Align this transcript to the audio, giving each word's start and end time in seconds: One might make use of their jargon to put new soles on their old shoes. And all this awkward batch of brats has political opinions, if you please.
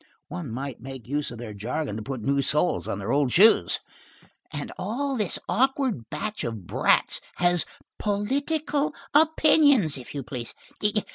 One 0.29 0.49
might 0.51 0.81
make 0.81 1.07
use 1.07 1.29
of 1.29 1.37
their 1.37 1.53
jargon 1.53 1.95
to 1.95 2.01
put 2.01 2.23
new 2.23 2.41
soles 2.41 2.87
on 2.87 2.97
their 2.97 3.11
old 3.11 3.31
shoes. 3.31 3.79
And 4.49 4.71
all 4.79 5.15
this 5.15 5.37
awkward 5.47 6.09
batch 6.09 6.43
of 6.43 6.65
brats 6.65 7.21
has 7.35 7.67
political 7.99 8.95
opinions, 9.13 9.99
if 9.99 10.15
you 10.15 10.23
please. 10.23 10.55